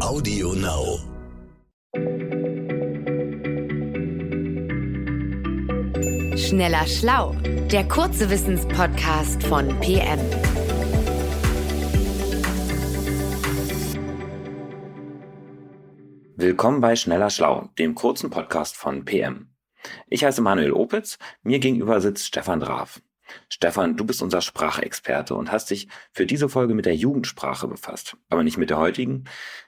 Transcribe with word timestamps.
Audio 0.00 0.52
Now. 0.52 0.98
Schneller 6.36 6.86
Schlau, 6.86 7.34
der 7.72 7.88
kurze 7.88 8.28
Wissenspodcast 8.28 9.42
von 9.42 9.68
PM. 9.80 10.20
Willkommen 16.36 16.80
bei 16.82 16.94
Schneller 16.94 17.30
Schlau, 17.30 17.70
dem 17.78 17.94
kurzen 17.94 18.28
Podcast 18.28 18.76
von 18.76 19.04
PM. 19.06 19.48
Ich 20.08 20.24
heiße 20.24 20.42
Manuel 20.42 20.72
Opitz, 20.72 21.18
mir 21.42 21.58
gegenüber 21.58 22.00
sitzt 22.02 22.26
Stefan 22.26 22.60
Draf. 22.60 23.00
Stefan, 23.48 23.96
du 23.96 24.04
bist 24.04 24.22
unser 24.22 24.40
Sprachexperte 24.40 25.34
und 25.34 25.52
hast 25.52 25.70
dich 25.70 25.88
für 26.12 26.26
diese 26.26 26.48
Folge 26.48 26.74
mit 26.74 26.86
der 26.86 26.96
Jugendsprache 26.96 27.68
befasst. 27.68 28.16
Aber 28.28 28.42
nicht 28.42 28.58
mit 28.58 28.70
der 28.70 28.78
heutigen, 28.78 29.24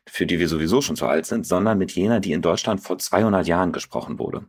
für 0.07 0.27
die 0.27 0.39
wir 0.39 0.49
sowieso 0.49 0.81
schon 0.81 0.97
zu 0.97 1.07
alt 1.07 1.27
sind, 1.27 1.47
sondern 1.47 1.79
mit 1.79 1.93
jener, 1.93 2.21
die 2.21 2.33
in 2.33 2.43
Deutschland 2.43 2.81
vor 2.81 2.99
200 2.99 3.47
Jahren 3.47 3.73
gesprochen 3.73 4.19
wurde. 4.19 4.47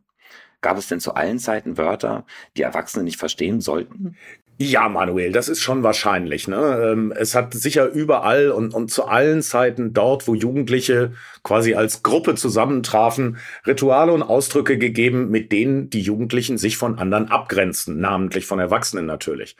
Gab 0.62 0.78
es 0.78 0.88
denn 0.88 1.00
zu 1.00 1.14
allen 1.14 1.40
Zeiten 1.40 1.78
Wörter, 1.78 2.26
die 2.58 2.64
Erwachsene 2.64 3.04
nicht 3.04 3.18
verstehen 3.18 3.62
sollten? 3.62 4.18
Ja, 4.62 4.90
Manuel, 4.90 5.32
das 5.32 5.48
ist 5.48 5.62
schon 5.62 5.84
wahrscheinlich. 5.84 6.50
Ne? 6.50 6.92
Ähm, 6.92 7.14
es 7.16 7.34
hat 7.34 7.54
sicher 7.54 7.88
überall 7.88 8.52
und, 8.52 8.74
und 8.74 8.92
zu 8.92 9.06
allen 9.06 9.42
Zeiten 9.42 9.94
dort, 9.94 10.28
wo 10.28 10.36
Jugendliche 10.36 11.14
quasi 11.44 11.76
als 11.76 12.04
Gruppe 12.04 12.36
zusammentrafen, 12.36 13.38
Rituale 13.66 14.12
und 14.12 14.22
Ausdrücke 14.22 14.78
gegeben, 14.78 15.30
mit 15.30 15.54
denen 15.54 15.90
die 15.90 16.02
Jugendlichen 16.02 16.58
sich 16.58 16.76
von 16.76 17.00
anderen 17.00 17.30
abgrenzen, 17.30 18.02
namentlich 18.02 18.46
von 18.46 18.60
Erwachsenen 18.60 19.06
natürlich. 19.06 19.56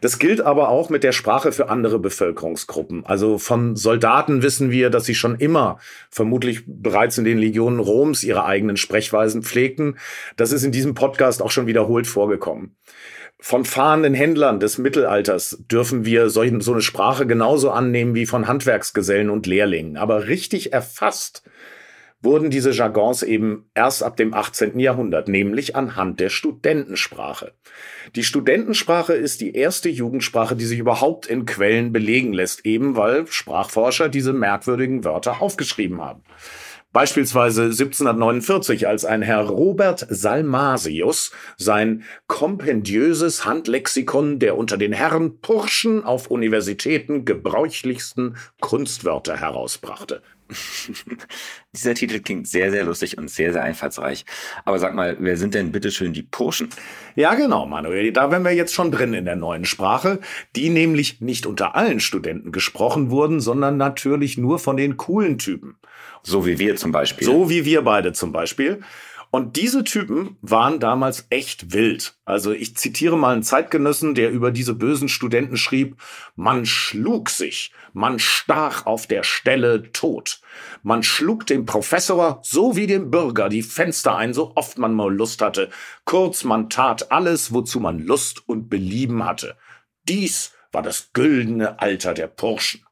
Das 0.00 0.18
gilt 0.18 0.40
aber 0.40 0.70
auch 0.70 0.90
mit 0.90 1.04
der 1.04 1.12
Sprache 1.12 1.52
für 1.52 1.68
andere 1.68 2.00
Bevölkerungsgruppen. 2.00 3.06
Also 3.06 3.38
von 3.38 3.76
Soldaten 3.76 4.42
wissen 4.42 4.72
wir, 4.72 4.90
dass 4.90 5.04
sie 5.04 5.14
schon 5.14 5.36
immer, 5.36 5.78
vermutlich 6.10 6.64
bereits 6.66 7.16
in 7.16 7.24
den 7.24 7.38
Legionen 7.38 7.78
Roms, 7.78 8.24
ihre 8.24 8.44
eigenen 8.44 8.76
Sprechweisen 8.76 9.44
pflegten. 9.44 9.98
Das 10.36 10.50
ist 10.50 10.64
in 10.64 10.72
diesem 10.72 10.94
Podcast 10.94 11.42
auch 11.42 11.52
schon 11.52 11.68
wiederholt 11.68 12.08
vorgekommen 12.08 12.74
von 13.44 13.64
fahrenden 13.64 14.14
Händlern 14.14 14.60
des 14.60 14.78
Mittelalters 14.78 15.58
dürfen 15.68 16.04
wir 16.04 16.30
so, 16.30 16.44
so 16.60 16.72
eine 16.72 16.80
Sprache 16.80 17.26
genauso 17.26 17.72
annehmen 17.72 18.14
wie 18.14 18.24
von 18.24 18.46
Handwerksgesellen 18.46 19.30
und 19.30 19.48
Lehrlingen. 19.48 19.96
Aber 19.96 20.28
richtig 20.28 20.72
erfasst 20.72 21.42
wurden 22.22 22.50
diese 22.50 22.70
Jargons 22.70 23.24
eben 23.24 23.68
erst 23.74 24.04
ab 24.04 24.16
dem 24.16 24.32
18. 24.32 24.78
Jahrhundert, 24.78 25.26
nämlich 25.26 25.74
anhand 25.74 26.20
der 26.20 26.28
Studentensprache. 26.28 27.52
Die 28.14 28.22
Studentensprache 28.22 29.14
ist 29.14 29.40
die 29.40 29.56
erste 29.56 29.88
Jugendsprache, 29.88 30.54
die 30.54 30.64
sich 30.64 30.78
überhaupt 30.78 31.26
in 31.26 31.44
Quellen 31.44 31.92
belegen 31.92 32.32
lässt, 32.32 32.64
eben 32.64 32.94
weil 32.94 33.26
Sprachforscher 33.26 34.08
diese 34.08 34.32
merkwürdigen 34.32 35.02
Wörter 35.02 35.42
aufgeschrieben 35.42 36.00
haben. 36.00 36.22
Beispielsweise 36.92 37.64
1749, 37.64 38.86
als 38.86 39.06
ein 39.06 39.22
Herr 39.22 39.42
Robert 39.42 40.06
Salmasius 40.10 41.32
sein 41.56 42.04
kompendiöses 42.26 43.46
Handlexikon 43.46 44.38
der 44.38 44.58
unter 44.58 44.76
den 44.76 44.92
Herren 44.92 45.40
Purschen 45.40 46.04
auf 46.04 46.26
Universitäten 46.26 47.24
gebräuchlichsten 47.24 48.36
Kunstwörter 48.60 49.38
herausbrachte. 49.38 50.22
Dieser 51.74 51.94
Titel 51.94 52.20
klingt 52.20 52.46
sehr, 52.46 52.70
sehr 52.70 52.84
lustig 52.84 53.16
und 53.16 53.30
sehr, 53.30 53.52
sehr 53.52 53.62
einfallsreich. 53.62 54.24
Aber 54.64 54.78
sag 54.78 54.94
mal, 54.94 55.16
wer 55.18 55.36
sind 55.36 55.54
denn 55.54 55.72
bitteschön 55.72 56.12
die 56.12 56.22
Purschen? 56.22 56.68
Ja, 57.16 57.34
genau, 57.34 57.66
Manuel. 57.66 58.12
Da 58.12 58.30
wären 58.30 58.44
wir 58.44 58.52
jetzt 58.52 58.74
schon 58.74 58.90
drin 58.90 59.14
in 59.14 59.24
der 59.24 59.36
neuen 59.36 59.64
Sprache, 59.64 60.20
die 60.56 60.68
nämlich 60.68 61.20
nicht 61.20 61.46
unter 61.46 61.74
allen 61.74 62.00
Studenten 62.00 62.52
gesprochen 62.52 63.10
wurden, 63.10 63.40
sondern 63.40 63.76
natürlich 63.76 64.36
nur 64.36 64.58
von 64.58 64.76
den 64.76 64.96
coolen 64.96 65.38
Typen. 65.38 65.76
So 66.22 66.46
wie 66.46 66.58
wir 66.58 66.76
zum 66.76 66.92
Beispiel. 66.92 67.26
So 67.26 67.50
wie 67.50 67.64
wir 67.64 67.82
beide 67.82 68.12
zum 68.12 68.32
Beispiel. 68.32 68.82
Und 69.34 69.56
diese 69.56 69.82
Typen 69.82 70.36
waren 70.42 70.78
damals 70.78 71.26
echt 71.30 71.72
wild. 71.72 72.16
Also 72.26 72.52
ich 72.52 72.76
zitiere 72.76 73.16
mal 73.16 73.32
einen 73.32 73.42
Zeitgenossen, 73.42 74.14
der 74.14 74.30
über 74.30 74.50
diese 74.50 74.74
bösen 74.74 75.08
Studenten 75.08 75.56
schrieb, 75.56 75.96
man 76.36 76.66
schlug 76.66 77.30
sich, 77.30 77.72
man 77.94 78.18
stach 78.18 78.84
auf 78.84 79.06
der 79.06 79.22
Stelle 79.22 79.90
tot. 79.90 80.42
Man 80.82 81.02
schlug 81.02 81.46
dem 81.46 81.64
Professor 81.64 82.40
so 82.42 82.76
wie 82.76 82.86
dem 82.86 83.10
Bürger 83.10 83.48
die 83.48 83.62
Fenster 83.62 84.16
ein, 84.16 84.34
so 84.34 84.52
oft 84.54 84.76
man 84.76 84.92
mal 84.92 85.10
Lust 85.10 85.40
hatte. 85.40 85.70
Kurz, 86.04 86.44
man 86.44 86.68
tat 86.68 87.10
alles, 87.10 87.54
wozu 87.54 87.80
man 87.80 88.00
Lust 88.00 88.46
und 88.46 88.68
Belieben 88.68 89.24
hatte. 89.24 89.56
Dies 90.06 90.52
war 90.72 90.82
das 90.82 91.14
güldene 91.14 91.80
Alter 91.80 92.12
der 92.12 92.26
Burschen. 92.26 92.84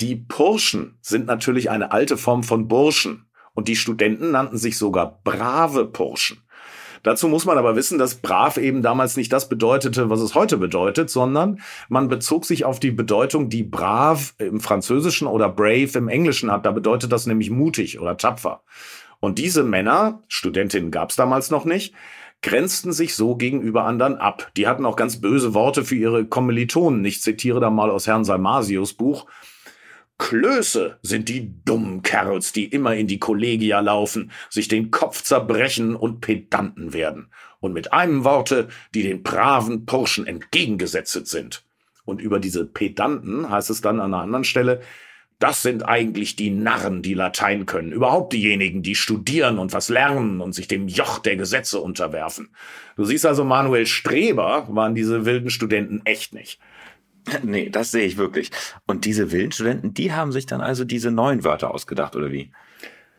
Die 0.00 0.14
Burschen 0.14 0.98
sind 1.00 1.26
natürlich 1.26 1.70
eine 1.70 1.92
alte 1.92 2.16
Form 2.16 2.42
von 2.42 2.68
Burschen. 2.68 3.26
Und 3.54 3.68
die 3.68 3.76
Studenten 3.76 4.32
nannten 4.32 4.58
sich 4.58 4.76
sogar 4.76 5.20
brave 5.22 5.84
Burschen. 5.84 6.42
Dazu 7.04 7.28
muss 7.28 7.44
man 7.44 7.58
aber 7.58 7.76
wissen, 7.76 7.98
dass 7.98 8.16
brav 8.16 8.56
eben 8.56 8.82
damals 8.82 9.16
nicht 9.16 9.32
das 9.32 9.48
bedeutete, 9.48 10.08
was 10.08 10.20
es 10.20 10.34
heute 10.34 10.56
bedeutet, 10.56 11.10
sondern 11.10 11.60
man 11.88 12.08
bezog 12.08 12.46
sich 12.46 12.64
auf 12.64 12.80
die 12.80 12.90
Bedeutung, 12.90 13.50
die 13.50 13.62
brav 13.62 14.34
im 14.38 14.58
Französischen 14.58 15.28
oder 15.28 15.50
brave 15.50 15.98
im 15.98 16.08
Englischen 16.08 16.50
hat. 16.50 16.64
Da 16.64 16.72
bedeutet 16.72 17.12
das 17.12 17.26
nämlich 17.26 17.50
mutig 17.50 18.00
oder 18.00 18.16
tapfer. 18.16 18.62
Und 19.20 19.38
diese 19.38 19.64
Männer, 19.64 20.22
Studentinnen 20.28 20.90
gab 20.90 21.10
es 21.10 21.16
damals 21.16 21.50
noch 21.50 21.66
nicht, 21.66 21.94
grenzten 22.40 22.92
sich 22.92 23.14
so 23.14 23.36
gegenüber 23.36 23.84
anderen 23.84 24.16
ab. 24.16 24.50
Die 24.56 24.66
hatten 24.66 24.86
auch 24.86 24.96
ganz 24.96 25.20
böse 25.20 25.52
Worte 25.52 25.84
für 25.84 25.96
ihre 25.96 26.24
Kommilitonen. 26.24 27.04
Ich 27.04 27.22
zitiere 27.22 27.60
da 27.60 27.70
mal 27.70 27.90
aus 27.90 28.06
Herrn 28.06 28.24
Salmasius 28.24 28.94
Buch. 28.94 29.26
Klöße 30.18 30.98
sind 31.02 31.28
die 31.28 31.52
dummen 31.64 32.02
Kerls, 32.02 32.52
die 32.52 32.66
immer 32.66 32.94
in 32.94 33.06
die 33.06 33.18
Kollegia 33.18 33.80
laufen, 33.80 34.30
sich 34.48 34.68
den 34.68 34.90
Kopf 34.90 35.22
zerbrechen 35.22 35.96
und 35.96 36.20
Pedanten 36.20 36.92
werden. 36.92 37.30
Und 37.60 37.72
mit 37.72 37.92
einem 37.92 38.24
Worte, 38.24 38.68
die 38.94 39.02
den 39.02 39.22
braven 39.22 39.84
Burschen 39.84 40.26
entgegengesetzt 40.26 41.26
sind. 41.26 41.64
Und 42.04 42.20
über 42.20 42.38
diese 42.38 42.64
Pedanten 42.64 43.48
heißt 43.48 43.70
es 43.70 43.80
dann 43.80 44.00
an 44.00 44.12
einer 44.12 44.22
anderen 44.22 44.44
Stelle, 44.44 44.80
das 45.40 45.62
sind 45.62 45.82
eigentlich 45.82 46.36
die 46.36 46.50
Narren, 46.50 47.02
die 47.02 47.14
Latein 47.14 47.66
können. 47.66 47.92
Überhaupt 47.92 48.32
diejenigen, 48.32 48.82
die 48.82 48.94
studieren 48.94 49.58
und 49.58 49.72
was 49.72 49.88
lernen 49.88 50.40
und 50.40 50.54
sich 50.54 50.68
dem 50.68 50.86
Joch 50.88 51.18
der 51.18 51.36
Gesetze 51.36 51.80
unterwerfen. 51.80 52.50
Du 52.96 53.04
siehst 53.04 53.26
also, 53.26 53.44
Manuel 53.44 53.86
Streber 53.86 54.66
waren 54.70 54.94
diese 54.94 55.26
wilden 55.26 55.50
Studenten 55.50 56.02
echt 56.04 56.34
nicht. 56.34 56.60
Nee, 57.42 57.70
das 57.70 57.90
sehe 57.90 58.06
ich 58.06 58.16
wirklich. 58.16 58.50
Und 58.86 59.04
diese 59.04 59.32
wilden 59.32 59.52
Studenten, 59.52 59.94
die 59.94 60.12
haben 60.12 60.32
sich 60.32 60.46
dann 60.46 60.60
also 60.60 60.84
diese 60.84 61.10
neuen 61.10 61.44
Wörter 61.44 61.72
ausgedacht, 61.72 62.16
oder 62.16 62.30
wie? 62.30 62.52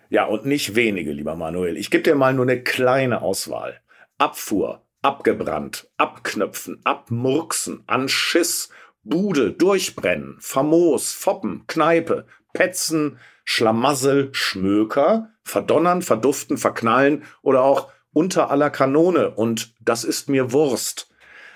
Ja, 0.10 0.26
und 0.26 0.46
nicht 0.46 0.76
wenige, 0.76 1.12
lieber 1.12 1.36
Manuel. 1.36 1.78
Ich 1.78 1.90
gebe 1.90 2.04
dir 2.04 2.16
mal 2.16 2.34
nur 2.34 2.46
eine 2.46 2.62
kleine 2.62 3.22
Auswahl. 3.22 3.82
Abfuhr, 4.18 4.86
abgebrannt, 5.02 5.90
abknöpfen, 5.98 6.80
abmurksen, 6.84 7.84
anschiss, 7.88 8.70
Bude, 9.04 9.52
durchbrennen, 9.52 10.38
famos, 10.40 11.14
foppen, 11.14 11.68
Kneipe, 11.68 12.26
petzen, 12.54 13.20
Schlamassel, 13.44 14.30
Schmöker, 14.32 15.30
verdonnern, 15.44 16.02
verduften, 16.02 16.58
verknallen 16.58 17.24
oder 17.44 17.62
auch 17.62 17.92
unter 18.14 18.50
aller 18.50 18.72
Kanone 18.72 19.30
und 19.30 19.76
das 19.80 20.04
ist 20.04 20.28
mir 20.28 20.52
Wurst. 20.52 21.14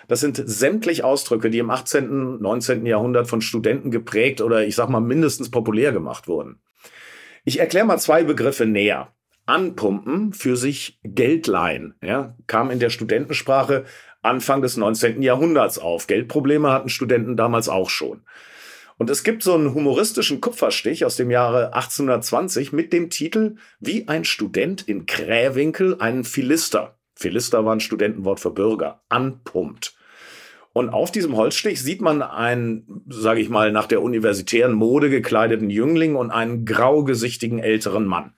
Das 0.10 0.22
sind 0.22 0.42
sämtlich 0.44 1.04
Ausdrücke, 1.04 1.52
die 1.52 1.60
im 1.60 1.70
18., 1.70 2.42
19. 2.42 2.88
Jahrhundert 2.88 3.28
von 3.28 3.42
Studenten 3.42 3.92
geprägt 3.92 4.42
oder 4.42 4.66
ich 4.66 4.76
sag 4.76 4.90
mal 4.90 5.00
mindestens 5.00 5.52
populär 5.52 5.92
gemacht 5.92 6.28
wurden. 6.28 6.60
Ich 7.46 7.60
erkläre 7.60 7.86
mal 7.86 8.00
zwei 8.00 8.24
Begriffe 8.24 8.66
näher. 8.66 9.14
Anpumpen 9.46 10.34
für 10.34 10.58
sich 10.58 11.00
Geld 11.04 11.46
leihen, 11.46 11.94
ja, 12.04 12.36
kam 12.48 12.72
in 12.72 12.80
der 12.80 12.90
Studentensprache 12.90 13.86
Anfang 14.24 14.64
des 14.64 14.78
19. 14.78 15.22
Jahrhunderts 15.22 15.78
auf. 15.78 16.08
Geldprobleme 16.08 16.72
hatten 16.72 16.90
Studenten 16.90 17.38
damals 17.38 17.70
auch 17.70 17.92
schon. 17.92 18.24
Und 18.98 19.12
es 19.12 19.24
gibt 19.24 19.44
so 19.44 19.54
einen 19.54 19.76
humoristischen 19.76 20.42
Kupferstich 20.42 21.06
aus 21.06 21.18
dem 21.18 21.30
Jahre 21.30 21.74
1820 21.74 22.74
mit 22.74 22.92
dem 22.94 23.12
Titel 23.12 23.58
Wie 23.80 24.08
ein 24.08 24.26
Student 24.26 24.88
in 24.88 25.06
Krähwinkel 25.06 25.98
einen 26.00 26.24
Philister. 26.24 26.98
Philister 27.14 27.64
war 27.64 27.76
ein 27.76 27.80
Studentenwort 27.80 28.40
für 28.40 28.52
Bürger. 28.52 29.04
Anpumpt. 29.08 29.99
Und 30.74 30.90
auf 30.90 31.12
diesem 31.12 31.36
Holzstich 31.36 31.82
sieht 31.82 32.02
man 32.02 32.22
einen, 32.22 33.04
sage 33.10 33.42
ich 33.42 33.50
mal, 33.50 33.72
nach 33.72 33.88
der 33.88 34.02
universitären 34.02 34.74
Mode 34.74 35.10
gekleideten 35.10 35.70
Jüngling 35.70 36.16
und 36.16 36.32
einen 36.32 36.66
graugesichtigen 36.66 37.60
älteren 37.60 38.06
Mann. 38.06 38.34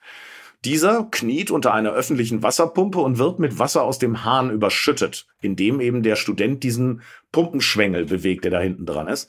Dieser 0.64 1.08
kniet 1.10 1.50
unter 1.50 1.74
einer 1.74 1.92
öffentlichen 1.92 2.42
Wasserpumpe 2.42 3.00
und 3.00 3.18
wird 3.18 3.40
mit 3.40 3.58
Wasser 3.58 3.82
aus 3.82 3.98
dem 3.98 4.24
Hahn 4.24 4.50
überschüttet, 4.50 5.26
indem 5.40 5.80
eben 5.80 6.02
der 6.02 6.16
Student 6.16 6.62
diesen 6.62 7.02
Pumpenschwengel 7.32 8.06
bewegt, 8.06 8.44
der 8.44 8.52
da 8.52 8.60
hinten 8.60 8.86
dran 8.86 9.08
ist. 9.08 9.28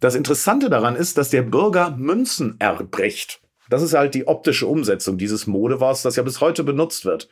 Das 0.00 0.14
Interessante 0.14 0.70
daran 0.70 0.96
ist, 0.96 1.18
dass 1.18 1.30
der 1.30 1.42
Bürger 1.42 1.94
Münzen 1.96 2.56
erbricht. 2.58 3.40
Das 3.68 3.82
ist 3.82 3.94
halt 3.94 4.14
die 4.14 4.26
optische 4.26 4.66
Umsetzung 4.66 5.18
dieses 5.18 5.46
Modeworts, 5.46 6.02
das 6.02 6.16
ja 6.16 6.22
bis 6.22 6.40
heute 6.40 6.64
benutzt 6.64 7.04
wird. 7.04 7.28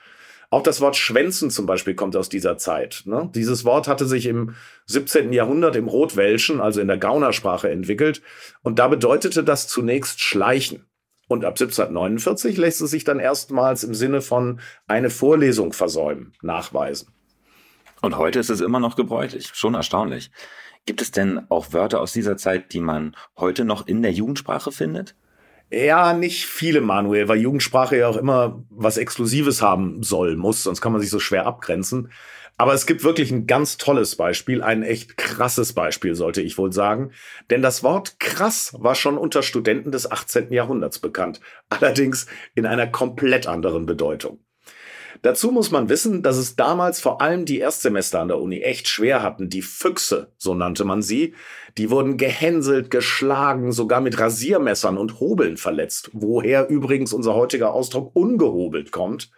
Auch 0.53 0.63
das 0.63 0.83
Wort 0.83 0.97
Schwänzen 0.97 1.51
zum 1.51 1.65
Beispiel 1.65 1.95
kommt 1.95 2.15
aus 2.15 2.29
dieser 2.29 2.59
Zeit. 2.59 3.05
Ne? 3.07 3.31
Dieses 3.35 3.65
Wort 3.65 3.89
hatte 3.89 4.05
sich 4.05 4.27
im 4.27 4.55
17. 4.85 5.33
Jahrhundert 5.33 5.77
im 5.77 5.89
Rotwelschen, 5.89 6.61
also 6.61 6.83
in 6.83 6.89
der 6.89 6.99
Gaunersprache, 6.99 7.71
entwickelt. 7.71 8.21
Und 8.61 8.79
da 8.79 8.89
bedeutete 8.89 9.45
das 9.45 9.67
zunächst 9.67 10.21
Schleichen. 10.21 10.85
Und 11.27 11.47
ab 11.47 11.53
1749 11.55 12.59
lässt 12.59 12.83
es 12.83 12.91
sich 12.91 13.03
dann 13.03 13.19
erstmals 13.19 13.83
im 13.83 13.95
Sinne 13.95 14.21
von 14.21 14.61
eine 14.87 15.09
Vorlesung 15.09 15.73
versäumen 15.73 16.35
nachweisen. 16.43 17.09
Und 18.03 18.19
heute 18.19 18.39
ist 18.39 18.51
es 18.51 18.61
immer 18.61 18.79
noch 18.79 18.95
gebräuchlich. 18.95 19.53
Schon 19.55 19.73
erstaunlich. 19.73 20.31
Gibt 20.85 21.01
es 21.01 21.13
denn 21.13 21.47
auch 21.49 21.73
Wörter 21.73 22.03
aus 22.03 22.13
dieser 22.13 22.37
Zeit, 22.37 22.75
die 22.75 22.81
man 22.81 23.17
heute 23.39 23.65
noch 23.65 23.87
in 23.87 24.03
der 24.03 24.13
Jugendsprache 24.13 24.71
findet? 24.71 25.15
Ja, 25.75 26.13
nicht 26.13 26.45
viele, 26.47 26.83
Manuel, 26.83 27.29
weil 27.29 27.41
Jugendsprache 27.41 27.97
ja 27.97 28.07
auch 28.07 28.19
immer 28.19 28.63
was 28.69 28.99
Exklusives 28.99 29.63
haben 29.63 30.03
soll, 30.03 30.37
muss, 30.37 30.63
sonst 30.65 30.83
kann 30.83 30.93
man 30.93 31.01
sich 31.01 31.09
so 31.09 31.19
schwer 31.19 31.47
abgrenzen. 31.47 32.13
Aber 32.59 32.75
es 32.75 32.85
gibt 32.85 33.05
wirklich 33.05 33.31
ein 33.31 33.47
ganz 33.47 33.79
tolles 33.79 34.17
Beispiel, 34.17 34.63
ein 34.63 34.83
echt 34.83 35.17
krasses 35.17 35.73
Beispiel, 35.73 36.15
sollte 36.15 36.43
ich 36.43 36.59
wohl 36.59 36.73
sagen. 36.75 37.13
Denn 37.49 37.63
das 37.63 37.83
Wort 37.83 38.21
krass 38.21 38.75
war 38.79 38.95
schon 38.95 39.17
unter 39.17 39.43
Studenten 39.43 39.93
des 39.93 40.11
18. 40.11 40.53
Jahrhunderts 40.53 40.99
bekannt. 40.99 41.41
Allerdings 41.71 42.27
in 42.55 42.67
einer 42.67 42.87
komplett 42.87 43.47
anderen 43.47 43.87
Bedeutung. 43.87 44.41
Dazu 45.23 45.53
muss 45.53 45.71
man 45.71 45.89
wissen, 45.89 46.25
dass 46.25 46.37
es 46.37 46.57
damals 46.57 47.01
vor 47.01 47.21
allem 47.21 47.45
die 47.45 47.61
Erstsemester 47.61 48.21
an 48.21 48.27
der 48.27 48.41
Uni 48.41 48.61
echt 48.61 48.89
schwer 48.89 49.23
hatten. 49.23 49.49
Die 49.49 49.63
Füchse, 49.63 50.33
so 50.37 50.53
nannte 50.53 50.85
man 50.85 51.01
sie, 51.01 51.35
die 51.79 51.91
wurden 51.91 52.17
gehänselt, 52.17 52.91
geschlagen, 52.91 53.71
sogar 53.71 54.01
mit 54.01 54.19
Rasiermessern 54.19 54.99
und 54.99 55.21
Hobeln 55.21 55.57
verletzt, 55.57 56.11
woher 56.13 56.69
übrigens 56.69 57.13
unser 57.13 57.35
heutiger 57.35 57.73
Ausdruck 57.73 58.11
ungehobelt 58.17 58.91
kommt. 58.91 59.31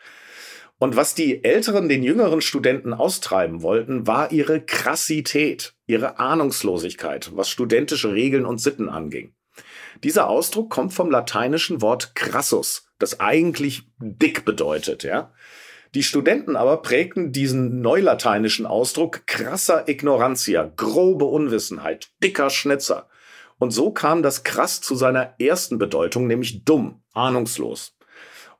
Und 0.79 0.97
was 0.97 1.15
die 1.15 1.45
Älteren 1.45 1.91
den 1.91 2.03
jüngeren 2.03 2.41
Studenten 2.41 2.95
austreiben 2.95 3.61
wollten, 3.61 4.07
war 4.07 4.33
ihre 4.33 4.63
Krassität, 4.63 5.75
ihre 5.87 6.19
Ahnungslosigkeit, 6.19 7.33
was 7.35 7.51
studentische 7.51 8.15
Regeln 8.15 8.47
und 8.47 8.59
Sitten 8.59 8.89
anging. 8.89 9.35
Dieser 10.03 10.29
Ausdruck 10.29 10.71
kommt 10.71 10.95
vom 10.95 11.11
lateinischen 11.11 11.83
Wort 11.83 12.15
crassus, 12.15 12.87
das 12.99 13.21
eigentlich 13.21 13.83
dick 13.99 14.47
bedeutet, 14.47 15.05
ja. 15.05 15.33
Die 15.95 16.03
Studenten 16.03 16.57
aber 16.57 16.79
prägten 16.79 17.31
diesen 17.31 17.81
neulateinischen 17.81 18.67
Ausdruck 18.67 19.29
krasser 19.29 19.89
Ignorantia, 19.89 20.73
grobe 20.77 21.25
Unwissenheit, 21.25 22.09
dicker 22.23 22.51
Schnitzer. 22.51 23.09
Und 23.59 23.71
so 23.71 23.93
kam 23.93 24.23
das 24.23 24.43
krass 24.43 24.81
zu 24.81 24.97
seiner 24.97 25.35
ersten 25.39 25.79
Bedeutung, 25.79 26.27
nämlich 26.27 26.65
dumm, 26.65 27.01
ahnungslos. 27.13 27.97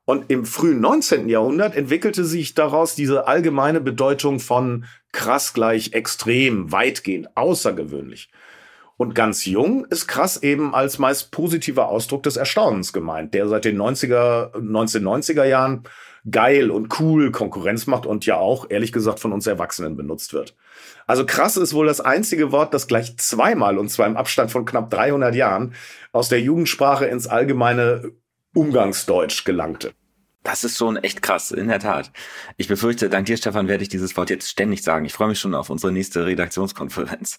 Und 0.05 0.31
im 0.31 0.45
frühen 0.45 0.81
19. 0.81 1.29
Jahrhundert 1.29 1.75
entwickelte 1.75 2.25
sich 2.25 2.55
daraus 2.55 2.95
diese 2.95 3.27
allgemeine 3.27 3.81
Bedeutung 3.81 4.39
von 4.39 4.85
krass 5.11 5.55
gleich 5.55 5.93
extrem, 5.93 6.71
weitgehend, 6.71 7.37
außergewöhnlich. 7.37 8.31
Und 8.97 9.17
ganz 9.17 9.45
jung 9.45 9.87
ist 9.87 10.07
krass 10.07 10.41
eben 10.43 10.73
als 10.73 11.01
meist 11.01 11.33
positiver 11.33 11.89
Ausdruck 11.89 12.23
des 12.23 12.37
Erstaunens 12.37 12.93
gemeint, 12.93 13.35
der 13.35 13.49
seit 13.49 13.65
den 13.65 13.77
90er, 13.77 14.53
1990er 14.53 15.45
Jahren 15.45 15.83
geil 16.31 16.71
und 16.71 16.99
cool 17.01 17.31
Konkurrenz 17.31 17.87
macht 17.87 18.07
und 18.07 18.25
ja 18.27 18.37
auch, 18.37 18.71
ehrlich 18.71 18.93
gesagt, 18.93 19.21
von 19.21 19.33
uns 19.33 19.47
Erwachsenen 19.47 19.97
benutzt 19.97 20.33
wird. 20.33 20.57
Also 21.07 21.27
krass 21.27 21.57
ist 21.57 21.75
wohl 21.75 21.87
das 21.87 22.01
einzige 22.01 22.51
Wort, 22.51 22.73
das 22.73 22.87
gleich 22.87 23.17
zweimal, 23.19 23.79
und 23.79 23.91
zwar 23.91 24.07
im 24.07 24.17
Abstand 24.17 24.51
von 24.51 24.65
knapp 24.65 24.91
300 24.91 25.35
Jahren, 25.35 25.75
aus 26.13 26.29
der 26.29 26.41
Jugendsprache 26.41 27.07
ins 27.07 27.27
allgemeine 27.27 28.13
Umgangsdeutsch 28.55 29.45
gelangte. 29.45 29.93
Das 30.45 30.63
ist 30.63 30.77
schon 30.77 30.97
echt 30.99 31.23
krass, 31.23 31.51
in 31.53 31.69
der 31.69 31.81
Tat. 31.81 32.13
Ich 32.59 32.69
befürchte, 32.69 33.09
dank 33.09 33.27
dir, 33.27 33.37
Stefan, 33.37 33.67
werde 33.67 33.83
ich 33.83 33.89
dieses 33.89 34.17
Wort 34.17 34.29
jetzt 34.29 34.49
ständig 34.49 34.83
sagen. 34.83 35.07
Ich 35.07 35.15
freue 35.15 35.29
mich 35.29 35.41
schon 35.41 35.55
auf 35.55 35.71
unsere 35.71 35.91
nächste 35.91 36.27
Redaktionskonferenz. 36.27 37.39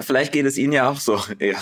Vielleicht 0.00 0.32
geht 0.32 0.44
es 0.44 0.58
Ihnen 0.58 0.72
ja 0.72 0.90
auch 0.90 1.00
so. 1.00 1.18
Ja. 1.40 1.56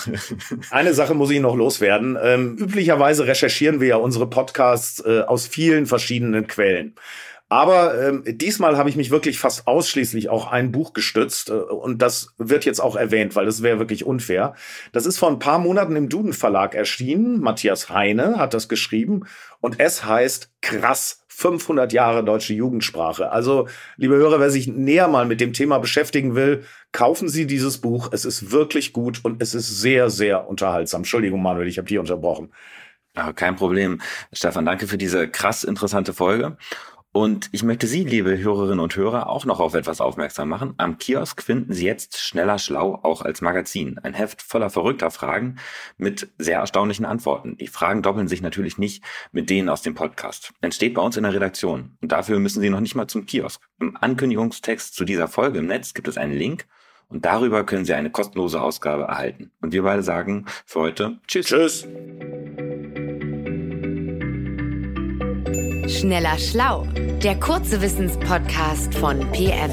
Eine 0.70 0.94
Sache 0.94 1.14
muss 1.14 1.30
ich 1.30 1.40
noch 1.40 1.54
loswerden. 1.54 2.18
Ähm, 2.22 2.56
üblicherweise 2.56 3.26
recherchieren 3.26 3.80
wir 3.80 3.88
ja 3.88 3.96
unsere 3.96 4.28
Podcasts 4.28 5.02
äh, 5.04 5.20
aus 5.20 5.46
vielen 5.46 5.86
verschiedenen 5.86 6.46
Quellen. 6.46 6.94
Aber 7.48 8.00
ähm, 8.00 8.22
diesmal 8.26 8.76
habe 8.76 8.88
ich 8.88 8.96
mich 8.96 9.10
wirklich 9.10 9.40
fast 9.40 9.66
ausschließlich 9.66 10.28
auch 10.28 10.52
ein 10.52 10.70
Buch 10.70 10.92
gestützt 10.92 11.50
äh, 11.50 11.54
und 11.54 12.00
das 12.00 12.32
wird 12.38 12.64
jetzt 12.64 12.80
auch 12.80 12.94
erwähnt, 12.94 13.34
weil 13.34 13.44
das 13.44 13.62
wäre 13.62 13.80
wirklich 13.80 14.06
unfair. 14.06 14.54
Das 14.92 15.04
ist 15.04 15.18
vor 15.18 15.28
ein 15.28 15.40
paar 15.40 15.58
Monaten 15.58 15.96
im 15.96 16.08
Duden 16.08 16.32
Verlag 16.32 16.76
erschienen. 16.76 17.40
Matthias 17.40 17.90
Heine 17.90 18.38
hat 18.38 18.54
das 18.54 18.68
geschrieben 18.68 19.24
und 19.60 19.80
es 19.80 20.04
heißt 20.04 20.52
krass 20.60 21.24
500 21.40 21.92
Jahre 21.92 22.22
deutsche 22.22 22.54
Jugendsprache. 22.54 23.32
Also, 23.32 23.66
liebe 23.96 24.14
Hörer, 24.14 24.40
wer 24.40 24.50
sich 24.50 24.68
näher 24.68 25.08
mal 25.08 25.24
mit 25.24 25.40
dem 25.40 25.52
Thema 25.52 25.78
beschäftigen 25.78 26.34
will, 26.34 26.64
kaufen 26.92 27.28
Sie 27.28 27.46
dieses 27.46 27.78
Buch. 27.78 28.10
Es 28.12 28.24
ist 28.24 28.50
wirklich 28.50 28.92
gut 28.92 29.24
und 29.24 29.42
es 29.42 29.54
ist 29.54 29.80
sehr, 29.80 30.10
sehr 30.10 30.48
unterhaltsam. 30.48 31.00
Entschuldigung, 31.00 31.42
Manuel, 31.42 31.68
ich 31.68 31.78
habe 31.78 31.88
dich 31.88 31.98
unterbrochen. 31.98 32.52
kein 33.36 33.56
Problem. 33.56 34.00
Stefan, 34.32 34.66
danke 34.66 34.86
für 34.86 34.98
diese 34.98 35.28
krass 35.28 35.64
interessante 35.64 36.12
Folge. 36.12 36.56
Und 37.12 37.48
ich 37.50 37.64
möchte 37.64 37.88
Sie, 37.88 38.04
liebe 38.04 38.38
Hörerinnen 38.38 38.78
und 38.78 38.94
Hörer, 38.94 39.28
auch 39.28 39.44
noch 39.44 39.58
auf 39.58 39.74
etwas 39.74 40.00
aufmerksam 40.00 40.48
machen. 40.48 40.74
Am 40.76 40.96
Kiosk 40.96 41.42
finden 41.42 41.72
Sie 41.72 41.84
jetzt 41.84 42.18
Schneller 42.18 42.60
Schlau 42.60 43.00
auch 43.02 43.22
als 43.22 43.40
Magazin. 43.40 43.98
Ein 43.98 44.14
Heft 44.14 44.42
voller 44.42 44.70
verrückter 44.70 45.10
Fragen 45.10 45.56
mit 45.98 46.28
sehr 46.38 46.60
erstaunlichen 46.60 47.04
Antworten. 47.04 47.56
Die 47.56 47.66
Fragen 47.66 48.02
doppeln 48.02 48.28
sich 48.28 48.42
natürlich 48.42 48.78
nicht 48.78 49.02
mit 49.32 49.50
denen 49.50 49.68
aus 49.68 49.82
dem 49.82 49.96
Podcast. 49.96 50.52
Entsteht 50.60 50.94
bei 50.94 51.02
uns 51.02 51.16
in 51.16 51.24
der 51.24 51.34
Redaktion. 51.34 51.96
Und 52.00 52.12
dafür 52.12 52.38
müssen 52.38 52.60
Sie 52.60 52.70
noch 52.70 52.78
nicht 52.78 52.94
mal 52.94 53.08
zum 53.08 53.26
Kiosk. 53.26 53.60
Im 53.80 53.96
Ankündigungstext 53.96 54.94
zu 54.94 55.04
dieser 55.04 55.26
Folge 55.26 55.58
im 55.58 55.66
Netz 55.66 55.94
gibt 55.94 56.06
es 56.06 56.16
einen 56.16 56.34
Link 56.34 56.68
und 57.10 57.24
darüber 57.24 57.64
können 57.64 57.84
Sie 57.84 57.92
eine 57.92 58.10
kostenlose 58.10 58.60
Ausgabe 58.60 59.04
erhalten. 59.04 59.50
Und 59.60 59.72
wir 59.72 59.82
beide 59.82 60.02
sagen 60.02 60.46
für 60.64 60.80
heute 60.80 61.18
Tschüss. 61.26 61.46
Tschüss. 61.46 61.86
Schneller 65.88 66.38
Schlau, 66.38 66.86
der 67.22 67.38
kurze 67.38 67.82
Wissenspodcast 67.82 68.94
von 68.94 69.20
PM. 69.32 69.70